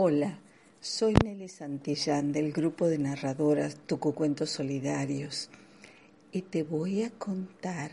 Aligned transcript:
Hola, 0.00 0.38
soy 0.80 1.16
Nelly 1.24 1.48
Santillán 1.48 2.30
del 2.30 2.52
grupo 2.52 2.86
de 2.86 2.98
narradoras 2.98 3.74
Tucucuentos 3.84 4.48
Solidarios 4.48 5.50
y 6.30 6.42
te 6.42 6.62
voy 6.62 7.02
a 7.02 7.10
contar 7.10 7.90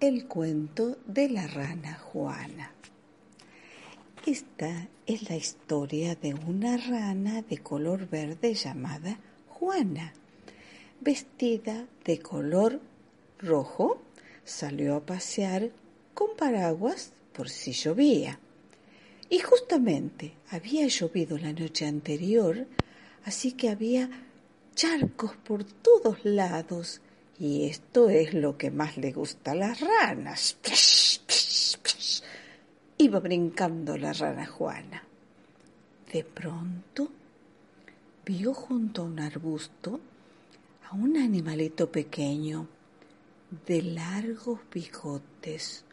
el 0.00 0.28
cuento 0.28 0.96
de 1.06 1.28
la 1.28 1.46
rana 1.46 1.98
Juana. 1.98 2.72
Esta 4.24 4.88
es 5.04 5.28
la 5.28 5.36
historia 5.36 6.14
de 6.14 6.32
una 6.32 6.78
rana 6.78 7.42
de 7.42 7.58
color 7.58 8.08
verde 8.08 8.54
llamada 8.54 9.18
Juana. 9.50 10.14
Vestida 11.02 11.86
de 12.06 12.18
color 12.18 12.80
rojo, 13.40 14.00
salió 14.46 14.96
a 14.96 15.04
pasear 15.04 15.70
con 16.14 16.34
paraguas 16.34 17.12
por 17.34 17.50
si 17.50 17.72
llovía. 17.72 18.40
Y 19.28 19.38
justamente 19.40 20.34
había 20.50 20.86
llovido 20.86 21.36
la 21.38 21.52
noche 21.52 21.86
anterior, 21.86 22.66
así 23.24 23.52
que 23.52 23.70
había 23.70 24.08
charcos 24.74 25.36
por 25.36 25.64
todos 25.64 26.24
lados, 26.24 27.00
y 27.38 27.66
esto 27.66 28.08
es 28.08 28.34
lo 28.34 28.56
que 28.56 28.70
más 28.70 28.96
le 28.96 29.12
gusta 29.12 29.52
a 29.52 29.56
las 29.56 29.80
ranas. 29.80 30.56
Iba 32.98 33.20
brincando 33.20 33.96
la 33.96 34.12
rana 34.12 34.46
Juana. 34.46 35.02
De 36.12 36.24
pronto 36.24 37.10
vio 38.24 38.54
junto 38.54 39.02
a 39.02 39.04
un 39.04 39.20
arbusto 39.20 40.00
a 40.90 40.94
un 40.94 41.16
animalito 41.16 41.90
pequeño 41.90 42.68
de 43.66 43.82
largos 43.82 44.60
bigotes, 44.72 45.84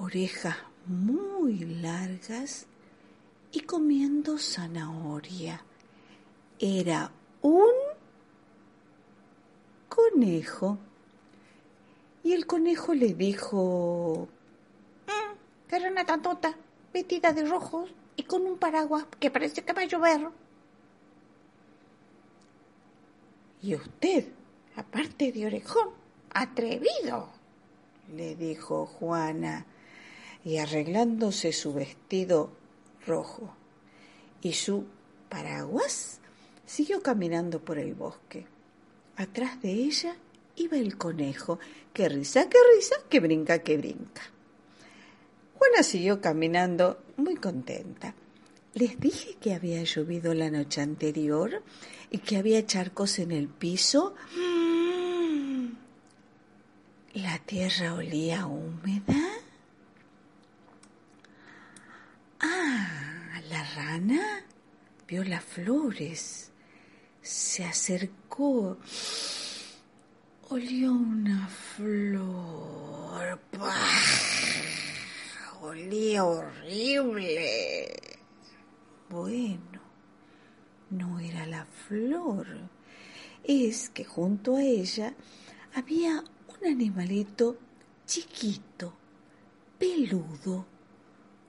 orejas 0.00 0.56
muy 0.86 1.58
largas 1.58 2.66
y 3.52 3.60
comiendo 3.60 4.38
zanahoria. 4.38 5.62
Era 6.58 7.10
un 7.42 7.70
conejo. 9.88 10.78
Y 12.22 12.32
el 12.32 12.46
conejo 12.46 12.94
le 12.94 13.14
dijo, 13.14 14.28
mm, 15.06 15.68
qué 15.68 15.78
rana 15.78 16.04
tan 16.04 16.22
tota, 16.22 16.54
vestida 16.92 17.32
de 17.32 17.44
rojo 17.44 17.86
y 18.16 18.22
con 18.22 18.42
un 18.46 18.58
paraguas 18.58 19.06
que 19.18 19.30
parece 19.30 19.62
que 19.62 19.72
va 19.72 19.82
a 19.82 19.86
llover. 19.86 20.28
Y 23.62 23.74
usted, 23.74 24.28
aparte 24.76 25.32
de 25.32 25.46
orejón, 25.46 25.90
atrevido, 26.32 27.28
le 28.14 28.34
dijo 28.34 28.86
Juana, 28.86 29.66
y 30.44 30.56
arreglándose 30.58 31.52
su 31.52 31.74
vestido 31.74 32.50
rojo 33.06 33.54
y 34.42 34.54
su 34.54 34.86
paraguas, 35.28 36.20
siguió 36.66 37.02
caminando 37.02 37.60
por 37.60 37.78
el 37.78 37.94
bosque. 37.94 38.46
Atrás 39.16 39.60
de 39.60 39.72
ella 39.72 40.16
iba 40.56 40.78
el 40.78 40.96
conejo, 40.96 41.58
que 41.92 42.08
risa, 42.08 42.48
que 42.48 42.58
risa, 42.74 42.96
que 43.08 43.20
brinca, 43.20 43.58
que 43.58 43.76
brinca. 43.76 44.22
Juana 45.58 45.82
siguió 45.82 46.20
caminando 46.20 47.02
muy 47.16 47.36
contenta. 47.36 48.14
Les 48.72 48.98
dije 48.98 49.36
que 49.40 49.52
había 49.52 49.82
llovido 49.82 50.32
la 50.32 50.50
noche 50.50 50.80
anterior 50.80 51.62
y 52.10 52.18
que 52.18 52.36
había 52.36 52.64
charcos 52.64 53.18
en 53.18 53.32
el 53.32 53.48
piso. 53.48 54.14
Mm. 54.36 55.66
La 57.14 57.38
tierra 57.40 57.94
olía 57.94 58.46
húmeda 58.46 59.40
Ah, 62.42 63.40
la 63.50 63.62
rana 63.74 64.44
vio 65.10 65.24
las 65.24 65.42
flores, 65.42 66.52
se 67.20 67.64
acercó, 67.64 68.78
olió 70.48 70.92
una 70.92 71.48
flor, 71.48 73.40
olía 75.62 76.24
horrible. 76.24 77.88
Bueno, 79.08 79.80
no 80.90 81.18
era 81.18 81.44
la 81.44 81.64
flor, 81.64 82.46
es 83.42 83.90
que 83.90 84.04
junto 84.04 84.54
a 84.54 84.62
ella 84.62 85.12
había 85.74 86.22
un 86.46 86.66
animalito 86.68 87.58
chiquito, 88.06 88.94
peludo, 89.76 90.66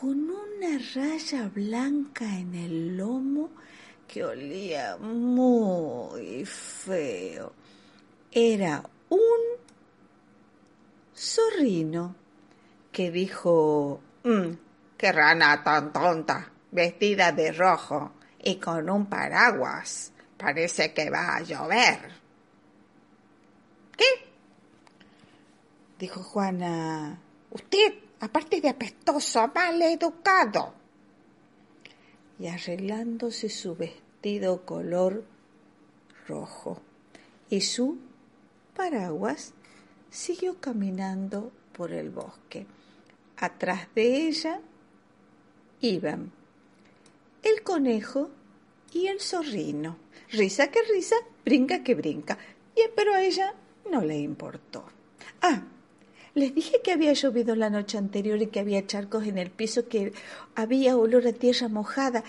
con 0.00 0.28
una 0.28 0.78
raya 0.92 1.48
blanca 1.54 2.24
en 2.24 2.52
el 2.54 2.96
lomo 2.96 3.50
que 4.08 4.24
olía 4.24 4.96
muy 4.96 6.44
feo. 6.44 7.52
Era 8.32 8.82
un 9.08 9.40
zorrino 11.16 12.16
que 12.90 13.12
dijo, 13.12 14.00
mm, 14.24 14.50
qué 14.96 15.12
rana 15.12 15.62
tan 15.62 15.92
tonta, 15.92 16.50
vestida 16.72 17.30
de 17.30 17.52
rojo 17.52 18.14
y 18.42 18.56
con 18.56 18.90
un 18.90 19.06
paraguas. 19.06 20.12
Parece 20.36 20.92
que 20.92 21.08
va 21.08 21.36
a 21.36 21.42
llover. 21.42 22.00
¿Qué? 23.96 24.04
Dijo 25.98 26.20
Juana, 26.20 27.16
usted 27.52 28.03
aparte 28.24 28.60
de 28.60 28.68
apestoso, 28.68 29.50
mal 29.54 29.80
educado. 29.82 30.74
Y 32.38 32.48
arreglándose 32.48 33.48
su 33.48 33.76
vestido 33.76 34.64
color 34.64 35.24
rojo 36.26 36.80
y 37.50 37.60
su 37.60 37.98
paraguas, 38.74 39.52
siguió 40.10 40.58
caminando 40.60 41.52
por 41.72 41.92
el 41.92 42.10
bosque. 42.10 42.66
Atrás 43.36 43.88
de 43.94 44.28
ella 44.28 44.60
iban 45.80 46.32
el 47.42 47.62
conejo 47.62 48.30
y 48.92 49.08
el 49.08 49.20
zorrino. 49.20 49.98
Risa 50.30 50.68
que 50.68 50.80
risa, 50.82 51.16
brinca 51.44 51.82
que 51.82 51.94
brinca. 51.94 52.38
Pero 52.96 53.14
a 53.14 53.22
ella 53.22 53.54
no 53.90 54.00
le 54.00 54.18
importó. 54.18 54.84
Ah, 55.42 55.62
les 56.34 56.54
dije 56.54 56.80
que 56.82 56.92
había 56.92 57.12
llovido 57.12 57.54
la 57.54 57.70
noche 57.70 57.96
anterior 57.96 58.40
y 58.42 58.48
que 58.48 58.60
había 58.60 58.86
charcos 58.86 59.26
en 59.26 59.38
el 59.38 59.50
piso, 59.50 59.88
que 59.88 60.12
había 60.54 60.96
olor 60.96 61.26
a 61.26 61.32
tierra 61.32 61.68
mojada 61.68 62.24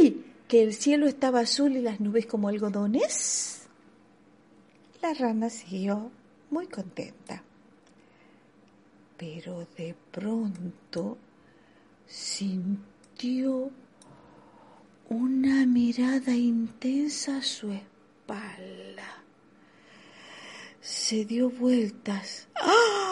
y 0.00 0.22
que 0.48 0.62
el 0.62 0.74
cielo 0.74 1.06
estaba 1.06 1.40
azul 1.40 1.76
y 1.76 1.82
las 1.82 2.00
nubes 2.00 2.26
como 2.26 2.48
algodones. 2.48 3.68
La 5.02 5.12
rana 5.12 5.50
siguió 5.50 6.10
muy 6.50 6.66
contenta. 6.66 7.42
Pero 9.18 9.66
de 9.76 9.94
pronto 10.10 11.18
sintió 12.06 13.70
una 15.08 15.66
mirada 15.66 16.34
intensa 16.34 17.38
a 17.38 17.42
su 17.42 17.70
espalda. 17.70 19.22
Se 20.80 21.24
dio 21.24 21.50
vueltas. 21.50 22.48
¡Ah! 22.54 23.05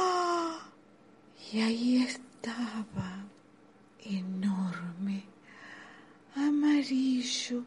Y 1.55 1.61
ahí 1.61 2.03
estaba, 2.03 3.25
enorme, 4.05 5.23
amarillo, 6.35 7.63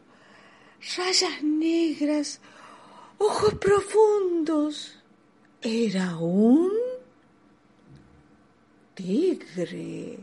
rayas 0.94 1.42
negras, 1.42 2.38
ojos 3.16 3.54
profundos. 3.54 4.94
Era 5.62 6.18
un 6.18 6.70
tigre 8.94 10.18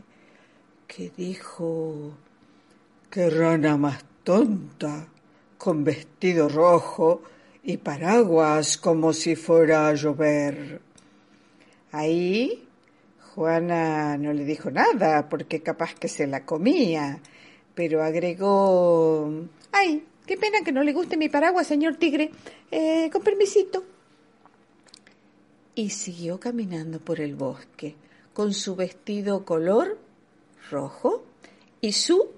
que 0.86 1.10
dijo, 1.16 2.12
qué 3.10 3.30
rana 3.30 3.76
más 3.76 4.04
tonta, 4.22 5.08
con 5.58 5.82
vestido 5.82 6.48
rojo 6.48 7.22
y 7.64 7.78
paraguas 7.78 8.78
como 8.78 9.12
si 9.12 9.34
fuera 9.34 9.88
a 9.88 9.94
llover. 9.94 10.80
Ahí 11.90 12.65
Juana 13.36 14.16
no 14.16 14.32
le 14.32 14.46
dijo 14.46 14.70
nada 14.70 15.28
porque 15.28 15.62
capaz 15.62 15.94
que 15.94 16.08
se 16.08 16.26
la 16.26 16.46
comía, 16.46 17.20
pero 17.74 18.02
agregó, 18.02 19.30
ay, 19.72 20.06
qué 20.24 20.38
pena 20.38 20.62
que 20.64 20.72
no 20.72 20.82
le 20.82 20.94
guste 20.94 21.18
mi 21.18 21.28
paraguas, 21.28 21.66
señor 21.66 21.96
tigre, 21.96 22.30
eh, 22.70 23.10
con 23.12 23.22
permisito. 23.22 23.84
Y 25.74 25.90
siguió 25.90 26.40
caminando 26.40 26.98
por 26.98 27.20
el 27.20 27.34
bosque 27.34 27.94
con 28.32 28.54
su 28.54 28.74
vestido 28.74 29.44
color 29.44 29.98
rojo 30.70 31.22
y 31.82 31.92
su 31.92 32.30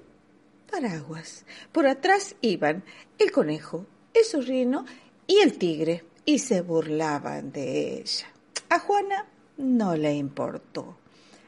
paraguas. 0.69 1.45
Por 1.71 1.87
atrás 1.87 2.35
iban 2.41 2.83
el 3.21 3.31
conejo, 3.31 3.87
el 4.15 4.25
zorrino 4.25 4.85
y 5.29 5.39
el 5.39 5.59
tigre 5.59 6.05
y 6.25 6.41
se 6.41 6.61
burlaban 6.61 7.53
de 7.53 8.01
ella. 8.01 8.27
A 8.69 8.81
Juana 8.81 9.27
no 9.59 9.97
le 9.97 10.15
importó. 10.15 10.97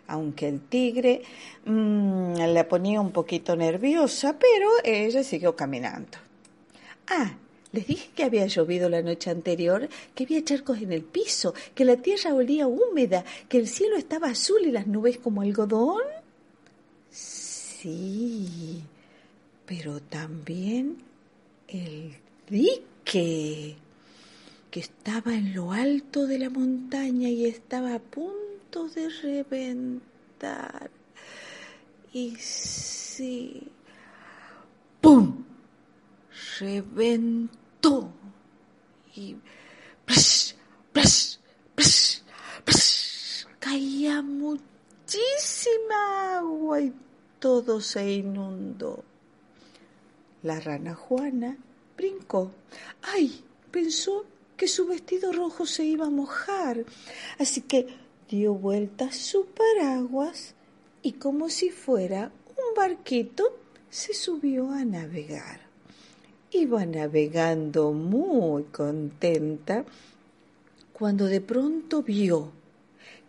aunque 0.06 0.48
el 0.48 0.60
tigre 0.60 1.22
mm, 1.64 2.34
la 2.34 2.66
ponía 2.68 3.00
un 3.00 3.12
poquito 3.12 3.54
nerviosa, 3.54 4.36
pero 4.38 4.68
ella 4.82 5.22
siguió 5.22 5.54
caminando. 5.54 6.18
Ah, 7.06 7.34
les 7.72 7.86
dije 7.86 8.10
que 8.16 8.24
había 8.24 8.46
llovido 8.46 8.88
la 8.88 9.02
noche 9.02 9.30
anterior, 9.30 9.88
que 10.14 10.24
había 10.24 10.44
charcos 10.44 10.78
en 10.82 10.92
el 10.92 11.02
piso, 11.02 11.54
que 11.74 11.84
la 11.84 11.96
tierra 11.96 12.34
olía 12.34 12.66
húmeda, 12.66 13.24
que 13.48 13.58
el 13.58 13.68
cielo 13.68 13.96
estaba 13.96 14.28
azul 14.30 14.62
y 14.66 14.72
las 14.72 14.88
nubes 14.88 15.18
como 15.18 15.42
algodón. 15.42 16.02
Sí, 17.10 18.82
pero 19.64 20.00
también 20.00 20.98
el 21.68 22.16
dique, 22.48 23.76
que 24.70 24.80
estaba 24.80 25.34
en 25.34 25.54
lo 25.54 25.72
alto 25.72 26.26
de 26.26 26.38
la 26.38 26.48
montaña 26.48 27.28
y 27.28 27.46
estaba 27.46 27.94
a 27.94 27.98
punto 27.98 28.88
de 28.88 29.08
reventar. 29.08 30.90
Y 32.12 32.36
sí, 32.36 33.68
¡pum! 35.00 35.44
Reventó. 36.58 38.12
Y 39.16 39.36
¡plas, 40.04 40.56
plas, 40.92 41.40
plas, 41.74 42.24
plas! 42.64 43.48
caía 43.58 44.22
muchísima 44.22 44.60
agua 46.38 46.80
y 46.80 46.92
todo 47.40 47.80
se 47.80 48.12
inundó. 48.12 49.02
La 50.42 50.60
rana 50.60 50.94
Juana 50.94 51.56
brincó. 51.96 52.52
¡Ay! 53.02 53.44
pensó 53.70 54.24
que 54.60 54.68
su 54.68 54.86
vestido 54.86 55.32
rojo 55.32 55.64
se 55.64 55.84
iba 55.84 56.04
a 56.04 56.10
mojar, 56.10 56.84
así 57.38 57.62
que 57.62 57.86
dio 58.28 58.52
vueltas 58.52 59.16
su 59.16 59.46
paraguas 59.46 60.54
y 61.00 61.12
como 61.12 61.48
si 61.48 61.70
fuera 61.70 62.30
un 62.46 62.74
barquito 62.76 63.58
se 63.88 64.12
subió 64.12 64.70
a 64.70 64.84
navegar. 64.84 65.60
Iba 66.50 66.84
navegando 66.84 67.92
muy 67.92 68.64
contenta 68.64 69.86
cuando 70.92 71.24
de 71.24 71.40
pronto 71.40 72.02
vio 72.02 72.52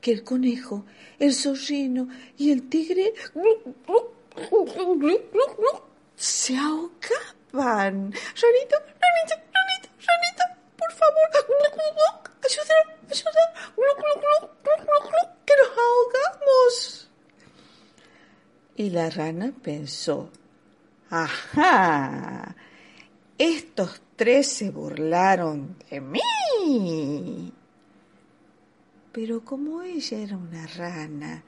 que 0.02 0.12
el 0.12 0.26
conejo, 0.26 0.84
el 1.18 1.34
zorrino 1.34 2.10
y 2.38 2.52
el 2.52 2.68
tigre 2.68 3.14
se 6.18 6.58
ahogaban. 6.58 8.12
Ranito, 8.12 8.76
ranito, 9.00 9.51
favor, 11.02 11.28
ayuda, 11.34 12.82
ayuda, 13.10 13.52
que 15.46 15.54
nos 15.58 15.72
ahogamos. 15.78 17.10
Y 18.76 18.90
la 18.90 19.10
rana 19.10 19.54
pensó, 19.62 20.30
ajá, 21.10 22.56
estos 23.38 24.02
tres 24.16 24.48
se 24.48 24.72
burlaron 24.72 25.76
de 25.90 26.02
mí. 26.02 27.54
Pero 29.12 29.44
como 29.44 29.82
ella 29.82 30.18
era 30.18 30.38
una 30.38 30.68
rana 30.68 31.44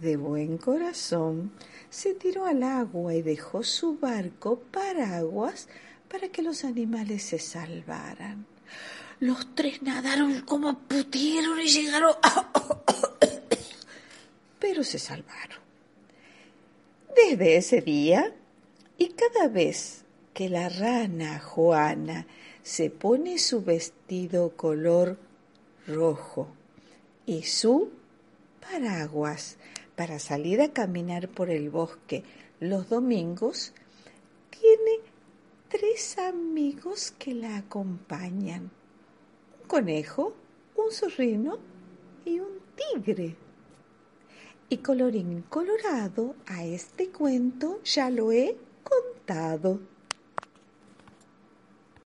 de 0.00 0.16
buen 0.16 0.58
corazón, 0.58 1.52
se 1.90 2.14
tiró 2.14 2.46
al 2.46 2.62
agua 2.62 3.14
y 3.14 3.22
dejó 3.22 3.62
su 3.62 3.98
barco 3.98 4.60
paraguas 4.70 5.68
para 6.08 6.28
que 6.28 6.42
los 6.42 6.64
animales 6.64 7.22
se 7.24 7.38
salvaran. 7.38 8.46
Los 9.20 9.54
tres 9.54 9.82
nadaron 9.82 10.40
como 10.40 10.78
pudieron 10.78 11.60
y 11.60 11.68
llegaron... 11.68 12.14
Pero 14.58 14.82
se 14.82 14.98
salvaron. 14.98 15.58
Desde 17.14 17.56
ese 17.58 17.82
día, 17.82 18.34
y 18.96 19.08
cada 19.10 19.48
vez 19.48 20.04
que 20.32 20.48
la 20.48 20.70
rana 20.70 21.38
Juana 21.38 22.26
se 22.62 22.88
pone 22.88 23.38
su 23.38 23.62
vestido 23.62 24.56
color 24.56 25.18
rojo 25.86 26.48
y 27.26 27.42
su 27.42 27.90
paraguas 28.60 29.58
para 29.96 30.18
salir 30.18 30.62
a 30.62 30.72
caminar 30.72 31.28
por 31.28 31.50
el 31.50 31.68
bosque 31.68 32.24
los 32.58 32.88
domingos, 32.88 33.74
tiene 34.48 35.02
tres 35.68 36.16
amigos 36.16 37.12
que 37.18 37.34
la 37.34 37.58
acompañan. 37.58 38.70
Conejo, 39.70 40.34
un 40.74 40.90
zorrino 40.90 41.58
y 42.24 42.40
un 42.40 42.58
tigre. 42.74 43.36
Y 44.68 44.78
colorín 44.78 45.44
colorado, 45.48 46.34
a 46.48 46.64
este 46.64 47.10
cuento 47.10 47.80
ya 47.84 48.10
lo 48.10 48.32
he 48.32 48.56
contado. 48.82 49.78